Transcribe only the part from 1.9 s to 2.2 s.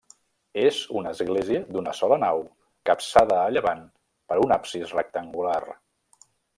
sola